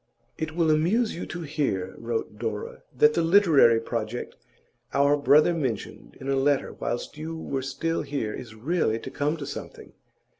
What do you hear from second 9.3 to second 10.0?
to something.